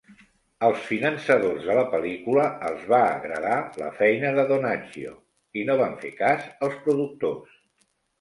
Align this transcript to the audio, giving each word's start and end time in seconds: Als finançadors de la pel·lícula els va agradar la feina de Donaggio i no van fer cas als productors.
Als 0.67 0.85
finançadors 0.91 1.65
de 1.65 1.73
la 1.79 1.83
pel·lícula 1.91 2.45
els 2.69 2.87
va 2.93 3.01
agradar 3.17 3.57
la 3.81 3.89
feina 3.99 4.31
de 4.39 4.47
Donaggio 4.53 5.13
i 5.61 5.67
no 5.69 5.77
van 5.83 5.95
fer 6.05 6.11
cas 6.23 6.49
als 6.69 6.81
productors. 6.87 7.53